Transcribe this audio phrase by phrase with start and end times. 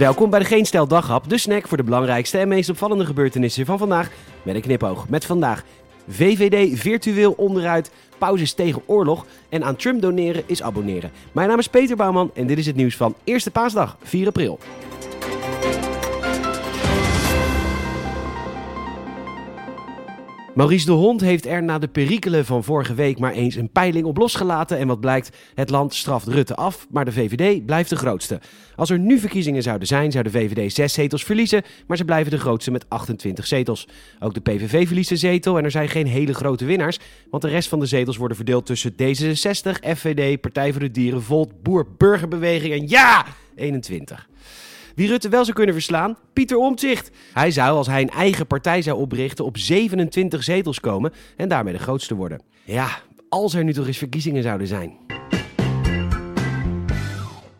[0.00, 3.66] Welkom bij de Geen Stel Daghap, de snack voor de belangrijkste en meest opvallende gebeurtenissen
[3.66, 4.10] van vandaag
[4.42, 5.08] met een knipoog.
[5.08, 5.64] Met vandaag
[6.08, 11.10] VVD virtueel onderuit, pauzes tegen oorlog en aan Trump doneren is abonneren.
[11.32, 14.58] Mijn naam is Peter Bouwman en dit is het nieuws van Eerste Paasdag, 4 april.
[20.54, 24.06] Maurice de Hond heeft er na de perikelen van vorige week maar eens een peiling
[24.06, 24.78] op losgelaten.
[24.78, 28.40] En wat blijkt, het land straft Rutte af, maar de VVD blijft de grootste.
[28.76, 32.30] Als er nu verkiezingen zouden zijn, zou de VVD zes zetels verliezen, maar ze blijven
[32.30, 33.88] de grootste met 28 zetels.
[34.20, 36.98] Ook de PVV verliest een zetel en er zijn geen hele grote winnaars,
[37.30, 41.22] want de rest van de zetels worden verdeeld tussen D66, FVD, Partij voor de Dieren,
[41.22, 44.28] Volt, Boer, Burgerbeweging en ja, 21.
[45.00, 46.16] Wie Rutte wel zou kunnen verslaan?
[46.32, 47.10] Pieter Omtzigt.
[47.32, 51.72] Hij zou, als hij een eigen partij zou oprichten, op 27 zetels komen en daarmee
[51.72, 52.42] de grootste worden.
[52.64, 52.88] Ja,
[53.28, 54.96] als er nu toch eens verkiezingen zouden zijn.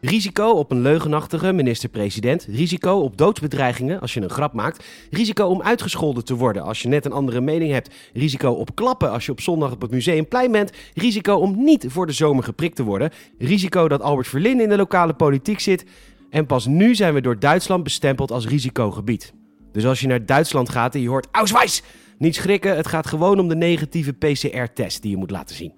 [0.00, 2.46] Risico op een leugenachtige minister-president.
[2.50, 4.84] Risico op doodsbedreigingen als je een grap maakt.
[5.10, 7.94] Risico om uitgescholden te worden als je net een andere mening hebt.
[8.12, 10.72] Risico op klappen als je op zondag op het museumplein bent.
[10.94, 13.10] Risico om niet voor de zomer geprikt te worden.
[13.38, 15.84] Risico dat Albert Verlin in de lokale politiek zit.
[16.30, 19.32] En pas nu zijn we door Duitsland bestempeld als risicogebied.
[19.72, 21.82] Dus als je naar Duitsland gaat en je hoort Ausweis,
[22.18, 25.72] niet schrikken, het gaat gewoon om de negatieve PCR-test die je moet laten zien.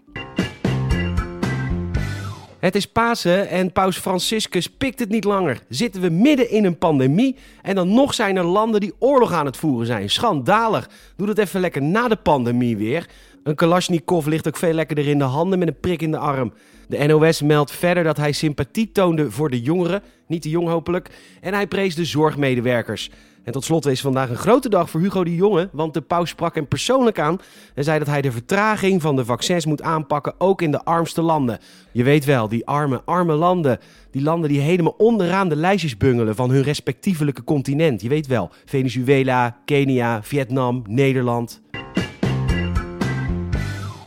[2.58, 5.62] Het is Pasen en Paus Franciscus pikt het niet langer.
[5.68, 9.46] Zitten we midden in een pandemie en dan nog zijn er landen die oorlog aan
[9.46, 10.10] het voeren zijn.
[10.10, 10.90] Schandalig.
[11.16, 13.08] Doe dat even lekker na de pandemie weer.
[13.42, 16.52] Een Kalashnikov ligt ook veel lekkerder in de handen met een prik in de arm.
[16.88, 21.10] De NOS meldt verder dat hij sympathie toonde voor de jongeren, niet te jong hopelijk,
[21.40, 23.10] en hij prees de zorgmedewerkers.
[23.44, 26.30] En tot slot is vandaag een grote dag voor Hugo de Jonge, want de paus
[26.30, 27.38] sprak hem persoonlijk aan
[27.74, 31.22] en zei dat hij de vertraging van de vaccins moet aanpakken, ook in de armste
[31.22, 31.58] landen.
[31.92, 33.78] Je weet wel, die arme, arme landen.
[34.10, 38.02] Die landen die helemaal onderaan de lijstjes bungelen van hun respectievelijke continent.
[38.02, 41.60] Je weet wel, Venezuela, Kenia, Vietnam, Nederland.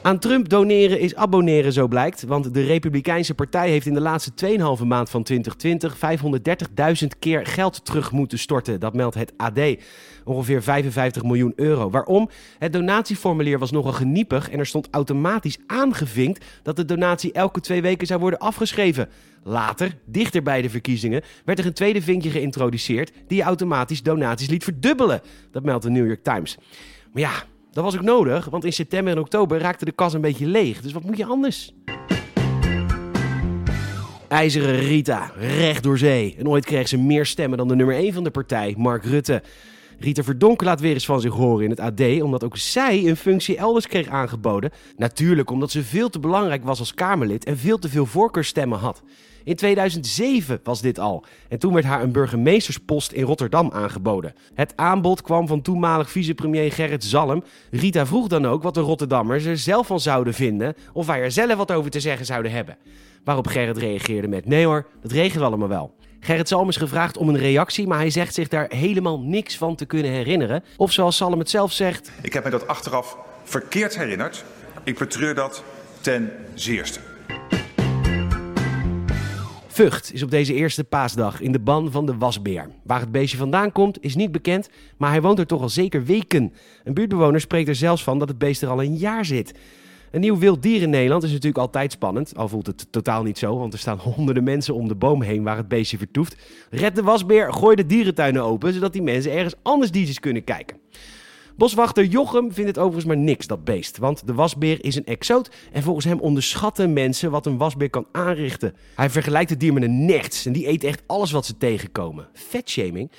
[0.03, 2.24] Aan Trump doneren is abonneren, zo blijkt.
[2.24, 4.31] Want de Republikeinse Partij heeft in de laatste
[4.80, 5.97] 2,5 maand van 2020
[7.03, 8.80] 530.000 keer geld terug moeten storten.
[8.80, 9.59] Dat meldt het AD.
[10.24, 11.90] Ongeveer 55 miljoen euro.
[11.90, 12.30] Waarom?
[12.59, 17.81] Het donatieformulier was nogal geniepig en er stond automatisch aangevinkt dat de donatie elke twee
[17.81, 19.09] weken zou worden afgeschreven.
[19.44, 24.63] Later, dichter bij de verkiezingen, werd er een tweede vinkje geïntroduceerd die automatisch donaties liet
[24.63, 25.22] verdubbelen.
[25.52, 26.58] Dat meldt de New York Times.
[27.13, 27.44] Maar ja,
[27.74, 30.82] dat was ook nodig, want in september en oktober raakte de kas een beetje leeg.
[30.82, 31.74] Dus wat moet je anders?
[34.28, 36.36] IJzeren Rita, recht door zee.
[36.38, 39.42] En ooit kreeg ze meer stemmen dan de nummer 1 van de partij, Mark Rutte.
[40.03, 43.16] Rita Verdonk laat weer eens van zich horen in het AD, omdat ook zij een
[43.16, 44.72] functie elders kreeg aangeboden.
[44.97, 49.03] Natuurlijk omdat ze veel te belangrijk was als Kamerlid en veel te veel voorkeurstemmen had.
[49.44, 51.25] In 2007 was dit al.
[51.50, 54.34] En toen werd haar een burgemeesterspost in Rotterdam aangeboden.
[54.53, 57.44] Het aanbod kwam van toenmalig vicepremier Gerrit Zalm.
[57.72, 60.75] Rita vroeg dan ook wat de Rotterdammers er zelf van zouden vinden.
[60.94, 62.78] Of wij er zelf wat over te zeggen zouden hebben.
[63.24, 65.96] Waarop Gerrit reageerde met: Nee hoor, dat regelen allemaal wel.
[66.24, 69.76] Gerrit Salm is gevraagd om een reactie, maar hij zegt zich daar helemaal niks van
[69.76, 70.64] te kunnen herinneren.
[70.78, 74.44] Of zoals Salm het zelf zegt: Ik heb me dat achteraf verkeerd herinnerd.
[74.84, 75.64] Ik betreur dat
[76.02, 77.00] ten zeerste.
[79.68, 82.70] Vught is op deze eerste paasdag in de ban van de wasbeer.
[82.84, 86.04] Waar het beestje vandaan komt is niet bekend, maar hij woont er toch al zeker
[86.04, 86.54] weken.
[86.84, 89.54] Een buurtbewoner spreekt er zelfs van dat het beest er al een jaar zit.
[90.13, 92.35] Een nieuw wild dier in Nederland is natuurlijk altijd spannend.
[92.35, 95.44] Al voelt het totaal niet zo, want er staan honderden mensen om de boom heen
[95.44, 96.35] waar het beestje vertoeft.
[96.69, 100.78] Red de wasbeer, gooi de dierentuinen open, zodat die mensen ergens anders diertjes kunnen kijken.
[101.56, 103.97] Boswachter Jochem vindt het overigens maar niks, dat beest.
[103.97, 108.07] Want de wasbeer is een exoot en volgens hem onderschatten mensen wat een wasbeer kan
[108.12, 108.75] aanrichten.
[108.95, 112.28] Hij vergelijkt het dier met een nerts en die eet echt alles wat ze tegenkomen.
[112.34, 113.12] Vetshaming.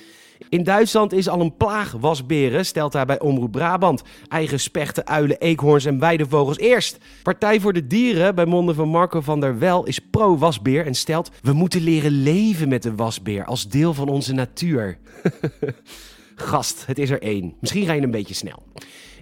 [0.49, 4.03] In Duitsland is al een plaag wasberen, stelt hij bij Omroep Brabant.
[4.29, 6.99] Eigen spechten, uilen, eekhoorns en weidevogels eerst.
[7.23, 11.31] Partij voor de Dieren, bij monden van Marco van der Wel, is pro-wasbeer en stelt...
[11.43, 14.99] We moeten leren leven met de wasbeer als deel van onze natuur.
[16.35, 17.55] Gast, het is er één.
[17.61, 18.63] Misschien ga je een beetje snel.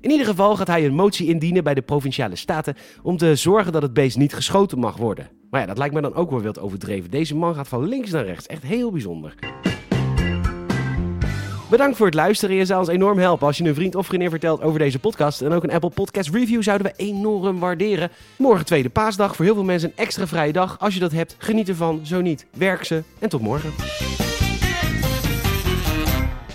[0.00, 3.72] In ieder geval gaat hij een motie indienen bij de provinciale staten om te zorgen
[3.72, 5.28] dat het beest niet geschoten mag worden.
[5.50, 7.10] Maar ja, dat lijkt me dan ook wel wild overdreven.
[7.10, 8.46] Deze man gaat van links naar rechts.
[8.46, 9.34] Echt heel bijzonder.
[11.72, 12.56] Bedankt voor het luisteren.
[12.56, 15.40] Je zou ons enorm helpen als je een vriend of vriendin vertelt over deze podcast.
[15.40, 18.10] En ook een Apple Podcast Review zouden we enorm waarderen.
[18.38, 19.36] Morgen tweede paasdag.
[19.36, 20.78] Voor heel veel mensen een extra vrije dag.
[20.78, 22.00] Als je dat hebt, geniet ervan.
[22.02, 23.02] Zo niet, werk ze.
[23.18, 23.70] En tot morgen.